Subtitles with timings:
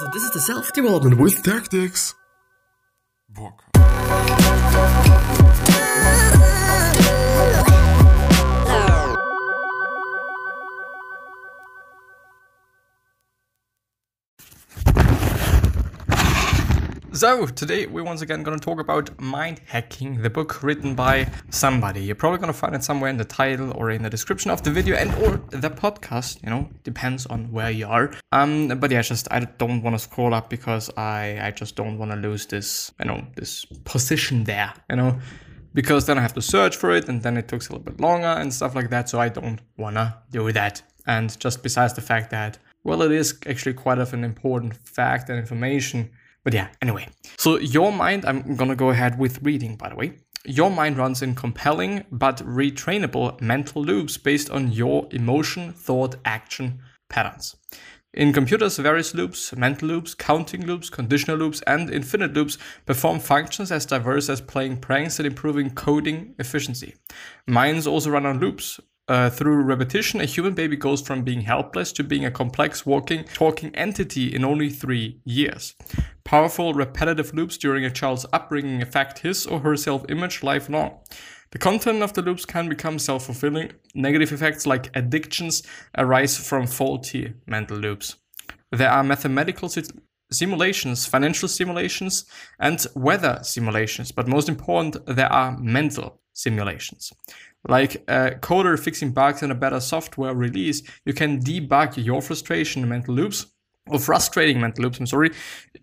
[0.00, 2.14] So this is the self-development with tactics.
[3.28, 3.62] Bock.
[17.24, 21.26] So, today we're once again going to talk about Mind Hacking, the book written by
[21.48, 22.02] somebody.
[22.02, 24.62] You're probably going to find it somewhere in the title or in the description of
[24.62, 28.12] the video and or the podcast, you know, depends on where you are.
[28.32, 31.96] Um, but yeah, just I don't want to scroll up because I, I just don't
[31.96, 35.18] want to lose this, you know, this position there, you know,
[35.72, 38.00] because then I have to search for it and then it takes a little bit
[38.00, 39.08] longer and stuff like that.
[39.08, 40.82] So I don't want to do that.
[41.06, 45.30] And just besides the fact that, well, it is actually quite of an important fact
[45.30, 46.10] and information
[46.44, 47.08] but yeah, anyway.
[47.38, 50.18] So your mind, I'm gonna go ahead with reading, by the way.
[50.46, 56.80] Your mind runs in compelling but retrainable mental loops based on your emotion, thought, action
[57.08, 57.56] patterns.
[58.12, 63.72] In computers, various loops, mental loops, counting loops, conditional loops, and infinite loops perform functions
[63.72, 66.94] as diverse as playing pranks and improving coding efficiency.
[67.48, 71.92] Minds also run on loops, uh, through repetition, a human baby goes from being helpless
[71.92, 75.74] to being a complex, walking, talking entity in only three years.
[76.24, 81.00] Powerful, repetitive loops during a child's upbringing affect his or her self image lifelong.
[81.50, 83.72] The content of the loops can become self fulfilling.
[83.94, 85.62] Negative effects like addictions
[85.98, 88.16] arise from faulty mental loops.
[88.72, 89.70] There are mathematical
[90.32, 92.24] simulations, financial simulations,
[92.58, 97.12] and weather simulations, but most important, there are mental simulations.
[97.66, 102.88] Like a coder fixing bugs in a better software release, you can debug your frustration
[102.88, 103.46] mental loops
[103.88, 105.30] or frustrating mental loops, I'm sorry.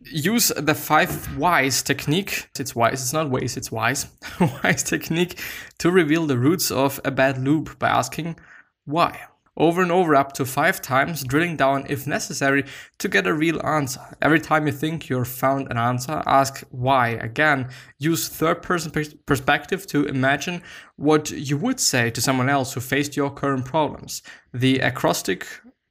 [0.04, 2.50] Use the five whys technique.
[2.60, 4.08] It's wise, it's not ways, it's wise.
[4.64, 5.40] wise technique
[5.80, 8.38] to reveal the roots of a bad loop by asking
[8.86, 9.20] why
[9.58, 12.66] over and over up to five times, drilling down if necessary
[13.00, 14.02] to get a real answer.
[14.22, 17.70] Every time you think you've found an answer, ask why again.
[18.00, 18.92] Use third person
[19.26, 20.62] perspective to imagine
[20.96, 24.22] what you would say to someone else who faced your current problems.
[24.54, 25.46] The acrostic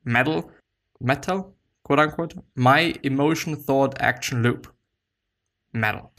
[0.05, 0.51] metal,
[1.01, 1.55] metal,
[1.85, 4.73] quote unquote, my emotion, thought, action loop.
[5.73, 6.11] Metal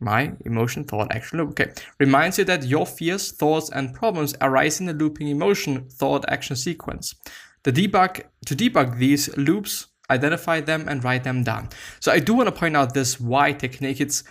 [0.00, 1.50] my emotion, thought, action loop.
[1.50, 1.72] Okay.
[1.98, 6.56] Reminds you that your fears, thoughts, and problems arise in the looping emotion, thought, action
[6.56, 7.14] sequence.
[7.62, 11.70] The debug to debug these loops, identify them and write them down.
[12.00, 14.00] So I do want to point out this why technique.
[14.00, 14.22] It's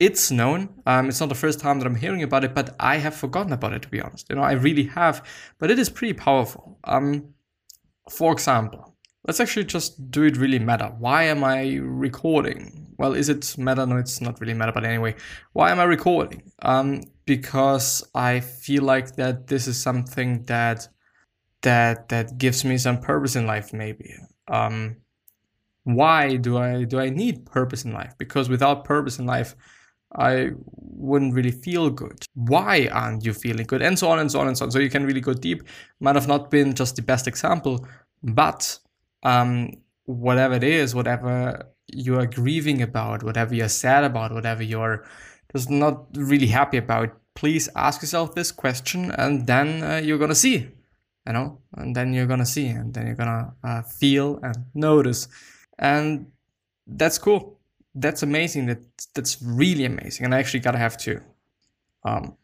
[0.00, 0.80] it's known.
[0.86, 3.52] Um, it's not the first time that I'm hearing about it, but I have forgotten
[3.52, 4.26] about it to be honest.
[4.30, 5.24] You know, I really have.
[5.58, 6.78] But it is pretty powerful.
[6.84, 7.34] Um,
[8.08, 8.89] for example,
[9.26, 10.94] let's actually just do it really meta.
[10.98, 12.90] Why am I recording?
[13.00, 13.86] well, is it meta?
[13.86, 15.14] No, it's not really meta, but anyway,
[15.54, 16.52] why am I recording?
[16.60, 20.86] Um, because I feel like that this is something that
[21.62, 24.14] that that gives me some purpose in life, maybe.
[24.48, 24.96] Um,
[25.84, 28.12] why do I do I need purpose in life?
[28.18, 29.56] Because without purpose in life,
[30.14, 32.22] I wouldn't really feel good.
[32.34, 33.80] Why aren't you feeling good?
[33.80, 34.72] And so on and so on and so on.
[34.72, 35.62] So you can really go deep.
[36.00, 37.86] Might have not been just the best example,
[38.22, 38.78] but
[39.22, 39.72] um,
[40.04, 45.04] whatever it is, whatever you are grieving about, whatever you're sad about, whatever you're
[45.52, 50.34] just not really happy about, please ask yourself this question, and then uh, you're gonna
[50.34, 50.68] see,
[51.26, 55.28] you know, and then you're gonna see, and then you're gonna uh, feel and notice,
[55.78, 56.26] and
[56.86, 57.58] that's cool.
[57.94, 58.66] That's amazing.
[58.66, 58.82] That
[59.14, 61.20] that's really amazing, and I actually gotta have to
[62.04, 62.36] um,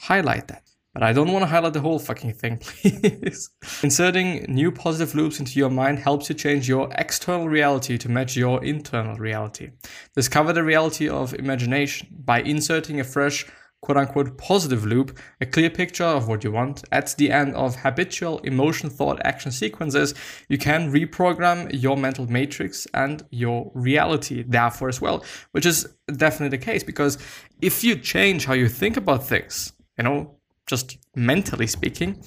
[0.00, 0.67] highlight that.
[0.98, 3.50] But I don't want to highlight the whole fucking thing, please.
[3.84, 8.36] Inserting new positive loops into your mind helps you change your external reality to match
[8.36, 9.70] your internal reality.
[10.16, 13.46] Discover the reality of imagination by inserting a fresh
[13.80, 16.82] quote unquote positive loop, a clear picture of what you want.
[16.90, 20.14] At the end of habitual emotion, thought, action sequences,
[20.48, 25.86] you can reprogram your mental matrix and your reality, therefore, as well, which is
[26.16, 27.18] definitely the case because
[27.62, 30.37] if you change how you think about things, you know,
[30.68, 32.22] just mentally speaking,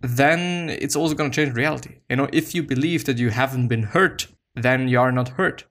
[0.00, 2.00] then it's also going to change reality.
[2.08, 5.64] You know, if you believe that you haven't been hurt, then you are not hurt.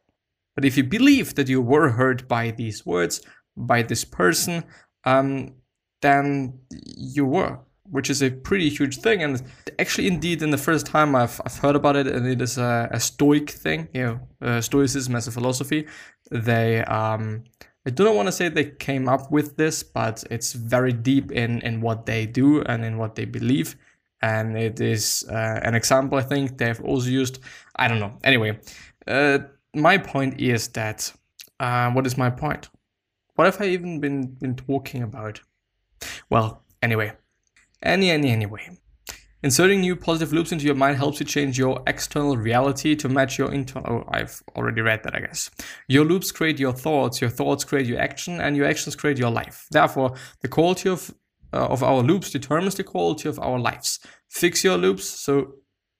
[0.56, 3.22] But if you believe that you were hurt by these words,
[3.56, 4.64] by this person,
[5.06, 5.54] um,
[6.02, 9.24] then you were, which is a pretty huge thing.
[9.24, 9.42] And
[9.80, 12.90] actually, indeed, in the first time I've, I've heard about it, and it is a,
[12.92, 15.88] a Stoic thing, you know, uh, Stoicism as a philosophy.
[16.32, 17.44] They um,
[17.88, 21.32] I do not want to say they came up with this, but it's very deep
[21.32, 23.78] in, in what they do and in what they believe.
[24.22, 27.40] And it is uh, an example I think they've also used.
[27.78, 28.18] I don't know.
[28.26, 28.60] Anyway,
[29.08, 29.40] uh,
[29.74, 31.14] my point is that
[31.62, 32.68] uh, what is my point?
[33.36, 35.40] What have I even been, been talking about?
[36.30, 37.14] Well, anyway,
[37.82, 38.70] any, any, anyway.
[39.44, 43.38] Inserting new positive loops into your mind helps you change your external reality to match
[43.38, 44.04] your internal.
[44.04, 45.52] Oh, I've already read that, I guess.
[45.88, 49.30] Your loops create your thoughts, your thoughts create your action, and your actions create your
[49.30, 49.68] life.
[49.70, 51.14] Therefore, the quality of
[51.54, 54.00] uh, of our loops determines the quality of our lives.
[54.30, 55.54] Fix your loops so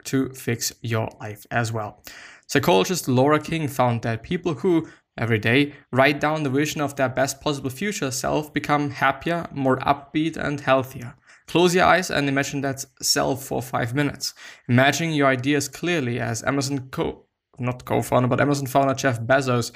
[0.04, 2.04] to fix your life as well.
[2.48, 4.88] Psychologist Laura King found that people who
[5.18, 9.78] every day write down the vision of their best possible future self become happier, more
[9.78, 11.16] upbeat, and healthier.
[11.48, 14.34] Close your eyes and imagine that self for five minutes.
[14.68, 17.24] Imagine your ideas clearly as Amazon co
[17.60, 19.72] not co-founder, but Amazon founder Jeff Bezos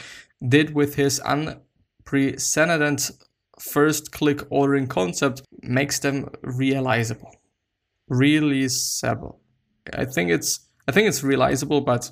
[0.48, 3.16] did with his unprecedented
[3.60, 7.36] first click ordering concept makes them realizable.
[8.08, 9.40] Realizable.
[9.94, 12.12] I think it's I think it's realizable, but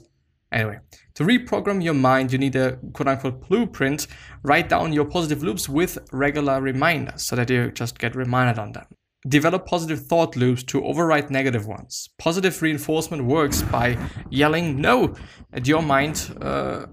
[0.51, 0.79] anyway.
[1.15, 4.07] To reprogram your mind, you need a quote unquote blueprint.
[4.44, 8.71] Write down your positive loops with regular reminders so that you just get reminded on
[8.71, 8.85] them.
[9.29, 12.09] Develop positive thought loops to override negative ones.
[12.17, 13.95] Positive reinforcement works by
[14.31, 15.15] yelling no
[15.53, 16.35] at your mind.
[16.41, 16.87] Uh,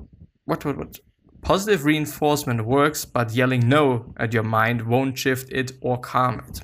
[0.45, 0.99] what, what, what?
[1.41, 6.61] Positive reinforcement works, but yelling no at your mind won't shift it or calm it.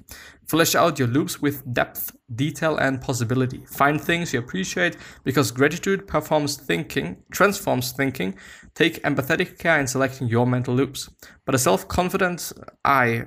[0.46, 3.64] Flesh out your loops with depth, detail, and possibility.
[3.64, 8.34] Find things you appreciate because gratitude performs thinking, transforms thinking.
[8.74, 11.08] Take empathetic care in selecting your mental loops.
[11.46, 12.52] But a self confident
[12.84, 13.26] I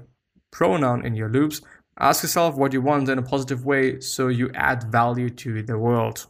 [0.51, 1.61] pronoun in your loops
[1.97, 5.77] Ask yourself what you want in a positive way so you add value to the
[5.77, 6.27] world.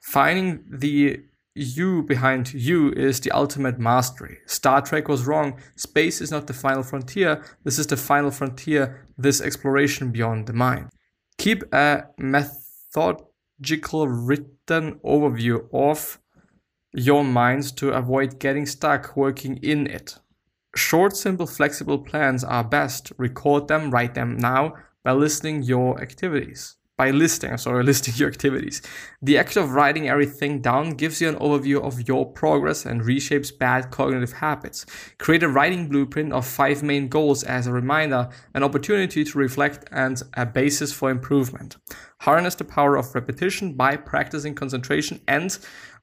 [0.00, 1.20] Finding the
[1.54, 4.38] you behind you is the ultimate mastery.
[4.46, 5.58] Star Trek was wrong.
[5.74, 7.44] Space is not the final frontier.
[7.64, 10.90] This is the final frontier, this exploration beyond the mind.
[11.38, 13.26] Keep a methodical
[14.08, 16.20] written overview of
[16.92, 20.18] your mind to avoid getting stuck working in it.
[20.74, 23.12] Short, simple, flexible plans are best.
[23.16, 24.74] Record them, write them now
[25.06, 26.74] by listing your activities.
[26.98, 28.82] By listing, sorry, listing your activities.
[29.22, 33.56] The act of writing everything down gives you an overview of your progress and reshapes
[33.56, 34.84] bad cognitive habits.
[35.20, 39.88] Create a writing blueprint of five main goals as a reminder, an opportunity to reflect,
[39.92, 41.76] and a basis for improvement.
[42.22, 45.56] Harness the power of repetition by practicing concentration and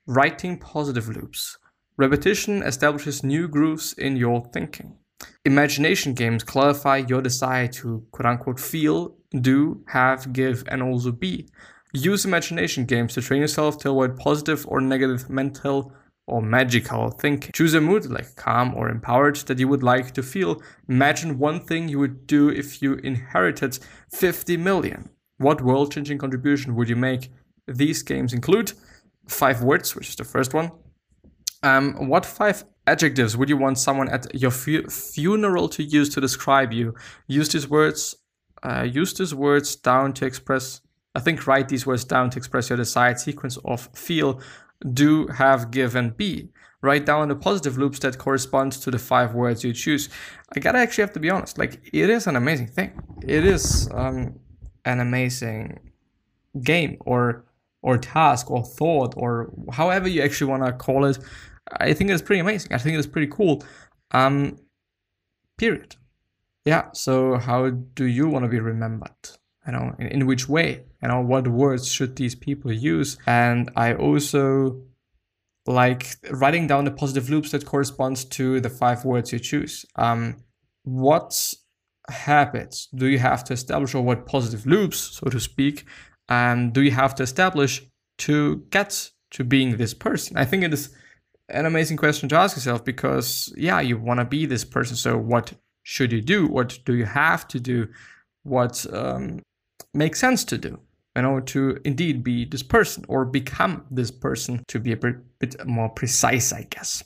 [0.07, 1.57] writing positive loops.
[1.97, 4.97] Repetition establishes new grooves in your thinking.
[5.45, 11.47] Imagination games clarify your desire to quote unquote feel, do, have, give, and also be.
[11.93, 15.93] Use imagination games to train yourself to avoid positive or negative mental
[16.25, 17.51] or magical thinking.
[17.53, 20.61] Choose a mood like calm or empowered that you would like to feel.
[20.87, 23.77] Imagine one thing you would do if you inherited
[24.11, 25.09] 50 million.
[25.37, 27.29] What world changing contribution would you make?
[27.67, 28.73] These games include
[29.27, 30.71] five words, which is the first one,
[31.63, 36.21] um, what five adjectives would you want someone at your fu- funeral to use to
[36.21, 36.93] describe you?
[37.27, 38.15] Use these words.
[38.61, 40.81] Uh, use these words down to express.
[41.15, 44.41] I think write these words down to express your desired sequence of feel,
[44.93, 46.49] do, have, give, and be.
[46.81, 50.09] Write down the positive loops that correspond to the five words you choose.
[50.55, 51.57] I gotta actually have to be honest.
[51.57, 52.99] Like it is an amazing thing.
[53.21, 54.39] It is um,
[54.83, 55.79] an amazing
[56.61, 57.45] game or
[57.81, 61.19] or task or thought or however you actually want to call it
[61.71, 62.73] I think it's pretty amazing.
[62.73, 63.63] I think it's pretty cool.
[64.11, 64.57] Um,
[65.57, 65.95] period.
[66.65, 66.91] Yeah.
[66.93, 69.11] So how do you want to be remembered?
[69.65, 70.83] You know, in, in which way?
[71.01, 73.17] You know, what words should these people use?
[73.25, 74.81] And I also
[75.65, 79.85] like writing down the positive loops that corresponds to the five words you choose.
[79.95, 80.43] Um,
[80.83, 81.53] what
[82.09, 85.85] habits do you have to establish, or what positive loops, so to speak,
[86.27, 87.81] um, do you have to establish
[88.17, 90.37] to get to being this person?
[90.37, 90.93] I think it is
[91.53, 94.95] an amazing question to ask yourself because yeah you want to be this person.
[94.95, 96.47] So what should you do?
[96.47, 97.87] What do you have to do?
[98.43, 99.41] What um,
[99.93, 100.79] makes sense to do
[101.15, 105.15] you know to indeed be this person or become this person to be a bit,
[105.39, 107.03] bit more precise i guess.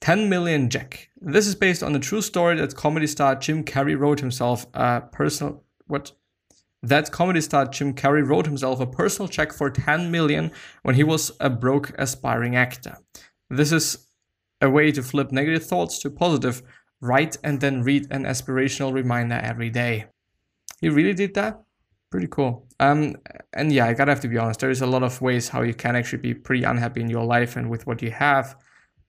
[0.00, 1.08] 10 million jack.
[1.20, 5.00] This is based on the true story that comedy star jim carrey wrote himself a
[5.00, 6.12] personal what?
[6.80, 10.52] That comedy star Jim Carrey wrote himself a personal check for 10 million
[10.82, 12.98] when he was a broke aspiring actor.
[13.50, 14.06] This is
[14.60, 16.62] a way to flip negative thoughts to positive.
[17.00, 20.06] Write and then read an aspirational reminder every day.
[20.80, 21.62] You really did that?
[22.10, 22.66] Pretty cool.
[22.80, 23.16] Um,
[23.52, 24.60] and yeah, I gotta have to be honest.
[24.60, 27.24] There is a lot of ways how you can actually be pretty unhappy in your
[27.24, 28.56] life and with what you have,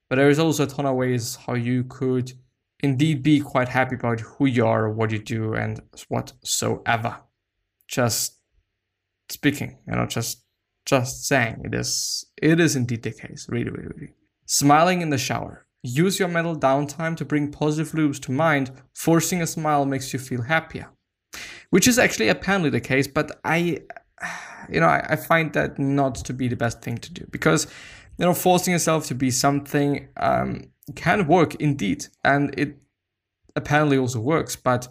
[0.10, 2.34] but there is also a ton of ways how you could
[2.82, 7.18] indeed be quite happy about who you are, what you do, and whatsoever.
[7.88, 8.38] Just
[9.30, 10.44] speaking, you know, just
[10.86, 13.48] just saying it is it is indeed the case.
[13.50, 14.14] Really, really, really.
[14.52, 15.68] Smiling in the shower.
[15.84, 18.72] Use your mental downtime to bring positive loops to mind.
[18.96, 20.90] Forcing a smile makes you feel happier.
[21.70, 23.82] Which is actually apparently the case, but I
[24.72, 27.68] you know, I, I find that not to be the best thing to do because,
[28.18, 32.76] you know, forcing yourself to be something um, can work indeed, and it
[33.56, 34.56] apparently also works.
[34.56, 34.88] But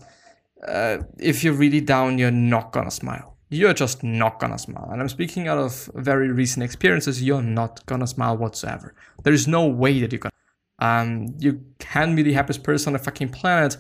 [0.65, 3.38] uh, if you're really down, you're not gonna smile.
[3.51, 4.89] You're just not gonna smile.
[4.91, 7.23] And I'm speaking out of very recent experiences.
[7.23, 8.95] You're not gonna smile whatsoever.
[9.23, 10.33] There is no way that you're gonna.
[10.81, 13.77] Um, you can be the happiest person on the fucking planet,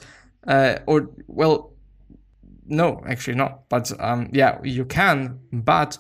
[0.47, 1.75] uh, or well,
[2.67, 3.69] no, actually not.
[3.69, 5.39] But um, yeah, you can.
[5.53, 5.99] But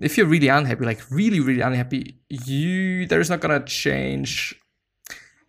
[0.00, 4.60] if you're really unhappy, like really, really unhappy, you there's not gonna change.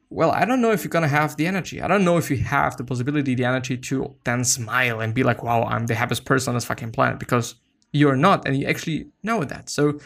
[0.10, 1.82] Well, I don't know if you're gonna have the energy.
[1.82, 5.24] I don't know if you have the possibility, the energy to then smile and be
[5.24, 7.56] like, "Wow, I'm the happiest person on this fucking planet," because
[7.92, 9.70] you're not, and you actually know that.
[9.70, 10.00] So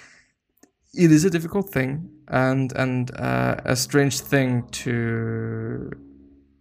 [0.93, 5.91] it is a difficult thing and and uh, a strange thing to,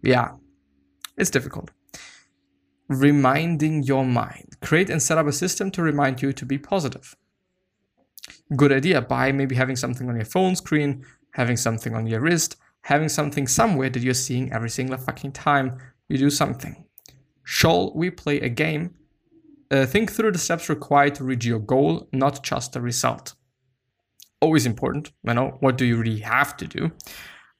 [0.01, 0.31] yeah,
[1.17, 1.71] it's difficult
[2.89, 4.57] reminding your mind.
[4.61, 7.15] Create and set up a system to remind you to be positive.
[8.55, 12.55] Good idea by maybe having something on your phone screen, having something on your wrist,
[12.83, 16.85] having something somewhere that you're seeing every single fucking time you do something.
[17.43, 18.95] Shall we play a game?
[19.71, 23.33] Uh, think through the steps required to reach your goal, not just the result.
[24.39, 26.91] Always important, you know, what do you really have to do?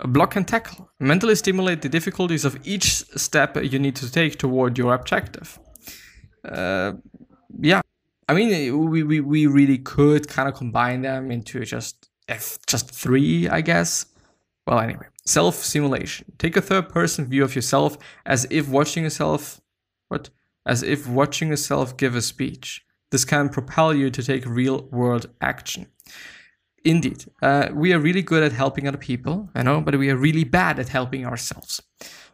[0.05, 0.91] Block and tackle.
[0.99, 5.59] Mentally stimulate the difficulties of each step you need to take toward your objective.
[6.43, 6.93] Uh,
[7.59, 7.81] yeah,
[8.27, 12.09] I mean, we, we, we really could kind of combine them into just
[12.67, 14.05] just three, I guess.
[14.65, 16.31] Well, anyway, self simulation.
[16.37, 19.61] Take a third person view of yourself as if watching yourself,
[20.07, 20.29] what?
[20.65, 22.85] As if watching yourself give a speech.
[23.11, 25.87] This can propel you to take real world action.
[26.85, 30.17] Indeed, uh, we are really good at helping other people, I know, but we are
[30.17, 31.81] really bad at helping ourselves,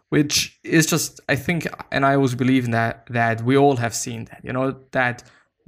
[0.10, 3.94] which is just, I think, and I always believe in that that we all have
[3.94, 5.24] seen that, you know, that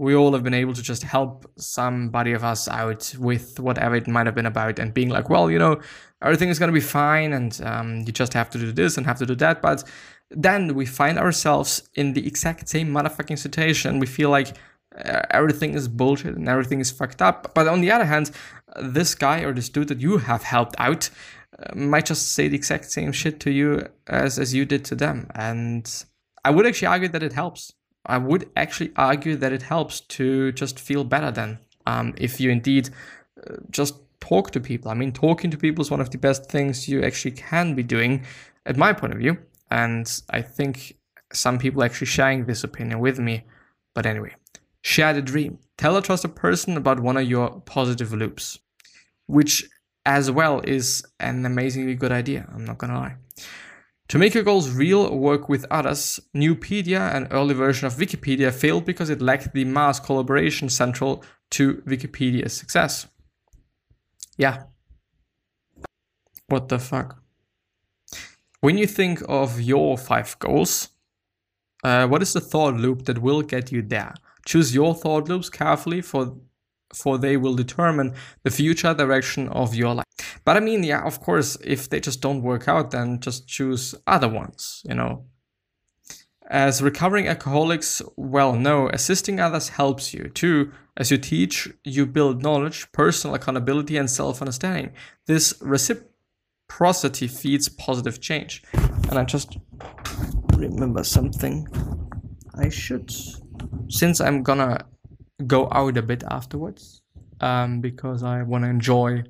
[0.05, 4.07] we all have been able to just help somebody of us out with whatever it
[4.07, 5.79] might have been about, and being like, well, you know,
[6.21, 9.19] everything is gonna be fine, and um, you just have to do this and have
[9.19, 9.79] to do that, but
[10.47, 13.99] then we find ourselves in the exact same motherfucking situation.
[13.99, 14.49] We feel like
[14.97, 17.53] uh, everything is bullshit and everything is fucked up.
[17.53, 18.31] But on the other hand,
[18.81, 21.09] this guy or this dude that you have helped out
[21.59, 24.95] uh, might just say the exact same shit to you as, as you did to
[24.95, 25.29] them.
[25.35, 25.83] And
[26.45, 27.73] I would actually argue that it helps.
[28.05, 31.59] I would actually argue that it helps to just feel better then.
[31.85, 32.89] Um, if you indeed
[33.47, 34.91] uh, just talk to people.
[34.91, 37.83] I mean, talking to people is one of the best things you actually can be
[37.83, 38.23] doing,
[38.65, 39.37] at my point of view.
[39.71, 40.97] And I think
[41.33, 43.45] some people actually sharing this opinion with me.
[43.95, 44.35] But anyway,
[44.81, 45.59] Share the dream.
[45.77, 48.59] Tell a trusted person about one of your positive loops,
[49.27, 49.69] which
[50.05, 52.47] as well is an amazingly good idea.
[52.53, 53.15] I'm not gonna lie.
[54.11, 56.19] To make your goals real, work with others.
[56.35, 61.75] Nupedia, an early version of Wikipedia, failed because it lacked the mass collaboration central to
[61.87, 63.07] Wikipedia's success.
[64.37, 64.63] Yeah.
[66.47, 67.23] What the fuck?
[68.59, 70.89] When you think of your five goals,
[71.81, 74.13] uh, what is the thought loop that will get you there?
[74.45, 76.35] Choose your thought loops carefully for
[76.93, 80.05] for they will determine the future direction of your life.
[80.45, 83.95] But I mean, yeah, of course, if they just don't work out, then just choose
[84.07, 85.25] other ones, you know.
[86.49, 90.71] As recovering alcoholics well know, assisting others helps you too.
[90.97, 94.91] As you teach, you build knowledge, personal accountability, and self understanding.
[95.27, 98.63] This reciprocity feeds positive change.
[98.73, 99.57] And I just
[100.57, 101.67] remember something
[102.55, 103.09] I should
[103.87, 104.85] since I'm gonna
[105.47, 107.01] go out a bit afterwards,
[107.39, 109.23] um, because I want to enjoy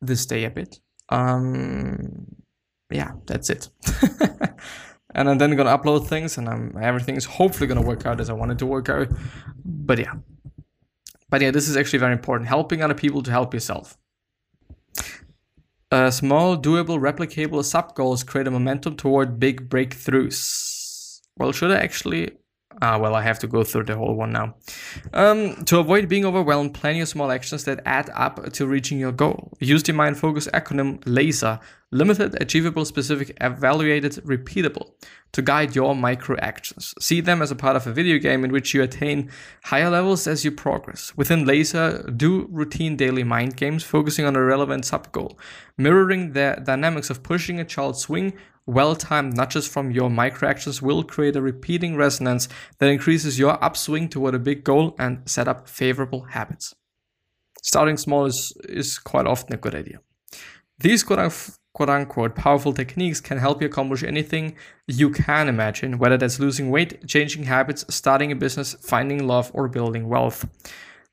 [0.00, 0.80] this day a bit.
[1.08, 2.26] Um,
[2.90, 3.68] yeah, that's it.
[5.14, 8.30] and I'm then gonna upload things, and I'm, everything is hopefully gonna work out as
[8.30, 9.08] I wanted to work out.
[9.64, 10.14] But yeah,
[11.30, 12.48] but yeah, this is actually very important.
[12.48, 13.98] Helping other people to help yourself.
[15.90, 21.20] Uh, small, doable, replicable sub goals create a momentum toward big breakthroughs.
[21.36, 22.32] Well, should I actually
[22.82, 24.54] Ah, well, I have to go through the whole one now.
[25.12, 29.12] Um, to avoid being overwhelmed, plan your small actions that add up to reaching your
[29.12, 29.52] goal.
[29.60, 31.60] Use the mind focus acronym LASER
[31.94, 34.90] limited, achievable, specific, evaluated, repeatable
[35.32, 36.92] to guide your micro actions.
[37.00, 39.30] See them as a part of a video game in which you attain
[39.64, 41.16] higher levels as you progress.
[41.16, 45.38] Within Laser, do routine daily mind games focusing on a relevant sub goal,
[45.78, 48.34] mirroring the dynamics of pushing a child's swing
[48.66, 54.08] well-timed nudges from your micro actions will create a repeating resonance that increases your upswing
[54.08, 56.74] toward a big goal and set up favorable habits.
[57.62, 60.00] Starting small is, is quite often a good idea.
[60.78, 64.56] These quote unquote powerful techniques can help you accomplish anything
[64.86, 69.68] you can imagine, whether that's losing weight, changing habits, starting a business, finding love, or
[69.68, 70.46] building wealth.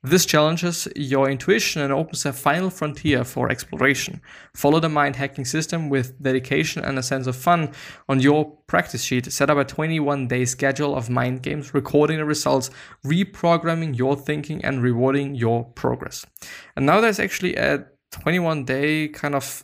[0.04, 4.20] This challenges your intuition and opens a final frontier for exploration.
[4.52, 7.70] Follow the mind hacking system with dedication and a sense of fun.
[8.08, 12.24] On your practice sheet, set up a 21 day schedule of mind games, recording the
[12.24, 12.70] results,
[13.06, 16.26] reprogramming your thinking, and rewarding your progress.
[16.74, 19.62] And now there's actually a 21 day kind of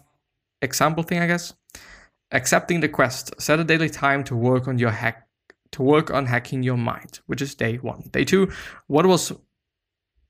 [0.62, 1.52] example thing, I guess.
[2.30, 3.34] Accepting the quest.
[3.40, 5.24] Set a daily time to work on your hack
[5.72, 8.08] to work on hacking your mind, which is day one.
[8.12, 8.50] Day two,
[8.86, 9.32] what was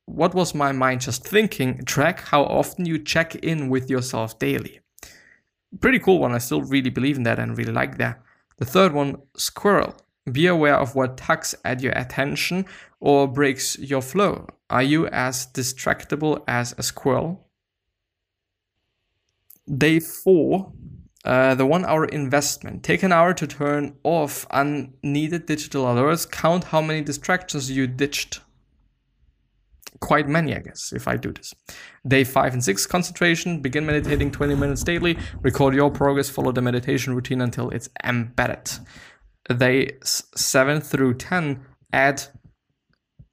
[0.09, 1.85] what was my mind just thinking?
[1.85, 4.81] Track how often you check in with yourself daily.
[5.81, 6.33] Pretty cool one.
[6.33, 8.21] I still really believe in that and really like that.
[8.57, 9.95] The third one, squirrel.
[10.31, 12.67] Be aware of what tugs at your attention
[13.01, 14.47] or breaks your flow.
[14.71, 17.47] Are you as distractible as a squirrel?
[19.67, 20.73] Day four,
[21.25, 22.83] uh, the one hour investment.
[22.83, 26.31] Take an hour to turn off unneeded digital alerts.
[26.31, 28.41] Count how many distractions you ditched
[30.01, 31.55] quite many, I guess, if I do this.
[32.07, 33.61] Day five and six, concentration.
[33.61, 35.19] Begin meditating 20 minutes daily.
[35.43, 36.31] Record your progress.
[36.31, 38.71] Follow the meditation routine until it's embedded.
[39.57, 42.23] Day seven through 10, add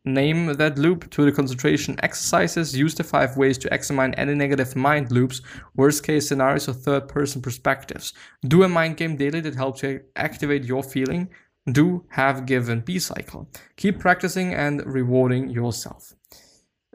[0.07, 2.77] Name that loop to the concentration exercises.
[2.77, 5.41] Use the five ways to examine any negative mind loops,
[5.75, 8.13] worst case scenarios, or third person perspectives.
[8.47, 11.29] Do a mind game daily that helps you activate your feeling.
[11.71, 13.49] Do have give and be cycle.
[13.77, 16.13] Keep practicing and rewarding yourself.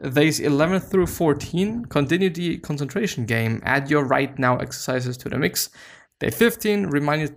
[0.01, 3.61] Days 11 through 14, continue the concentration game.
[3.63, 5.69] Add your right now exercises to the mix.
[6.19, 7.35] Day 15, remind,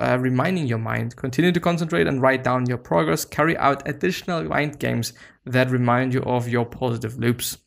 [0.00, 1.14] uh, reminding your mind.
[1.14, 3.24] Continue to concentrate and write down your progress.
[3.24, 5.12] Carry out additional mind games
[5.46, 7.58] that remind you of your positive loops.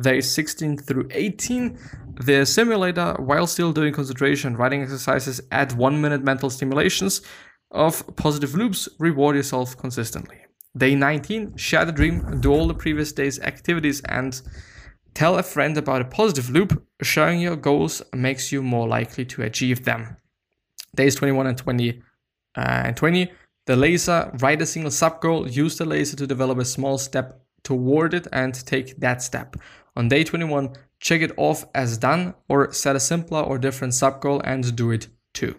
[0.00, 1.78] Days 16 through 18,
[2.20, 7.22] the simulator, while still doing concentration writing exercises, add one minute mental stimulations
[7.70, 8.88] of positive loops.
[8.98, 10.47] Reward yourself consistently.
[10.78, 14.40] Day 19, share the dream, do all the previous day's activities, and
[15.12, 16.84] tell a friend about a positive loop.
[17.02, 20.16] Sharing your goals makes you more likely to achieve them.
[20.94, 22.02] Days 21 and 20
[22.56, 23.32] uh, and 20,
[23.66, 27.42] the laser, write a single sub goal, use the laser to develop a small step
[27.64, 29.56] toward it and take that step.
[29.96, 34.20] On day 21, check it off as done or set a simpler or different sub
[34.20, 35.56] goal and do it too.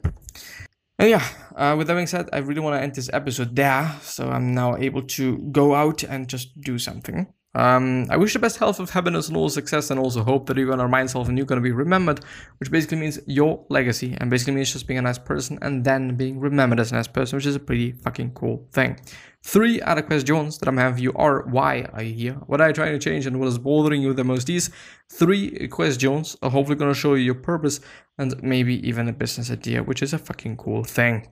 [0.99, 3.95] And yeah, uh, with that being said, I really want to end this episode there,
[4.01, 7.33] so I'm now able to go out and just do something.
[7.55, 10.57] Um, I wish the best health of happiness and all success, and also hope that
[10.57, 12.19] you're gonna remind yourself and you're gonna be remembered,
[12.59, 16.15] which basically means your legacy, and basically means just being a nice person and then
[16.15, 18.99] being remembered as a nice person, which is a pretty fucking cool thing.
[19.41, 22.33] Three other questions that I'm having you are why are you here?
[22.47, 24.47] What are you trying to change and what is bothering you the most?
[24.47, 24.69] These
[25.09, 27.79] three questions are hopefully to show you your purpose
[28.17, 31.27] and maybe even a business idea, which is a fucking cool thing.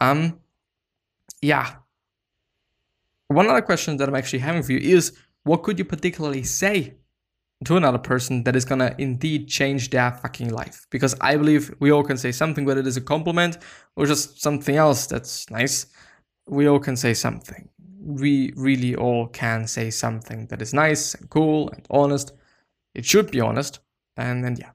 [0.00, 0.40] Um,
[1.40, 1.76] yeah.
[3.28, 6.94] One other question that I'm actually having for you is what could you particularly say
[7.64, 10.86] to another person that is gonna indeed change their fucking life?
[10.90, 13.58] Because I believe we all can say something, whether it is a compliment
[13.96, 15.86] or just something else that's nice
[16.48, 17.68] we all can say something.
[18.00, 22.32] We really all can say something that is nice and cool and honest.
[22.94, 23.80] It should be honest.
[24.16, 24.70] And then yeah.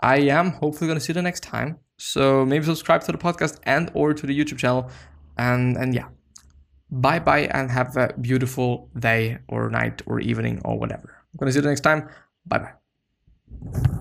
[0.00, 1.78] I am hopefully gonna see you the next time.
[1.98, 4.90] So maybe subscribe to the podcast and or to the YouTube channel.
[5.38, 6.08] And and yeah.
[6.94, 11.10] Bye bye and have a beautiful day or night or evening or whatever.
[11.32, 12.08] I'm gonna see you next time.
[12.46, 13.94] Bye bye.